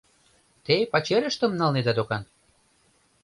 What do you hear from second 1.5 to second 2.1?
налнеда